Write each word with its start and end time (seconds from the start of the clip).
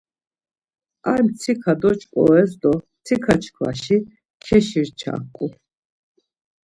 Ar 1.11 1.19
mtsika 1.27 1.73
doç̌ǩores 1.81 2.51
do 2.61 2.71
mtsika 2.79 3.35
çkvaşi 3.43 3.97
keşirçaǩu. 4.43 5.47